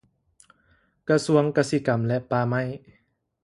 [1.09, 2.61] ກະຊວງກະສິກຳແລະປ່າໄມ້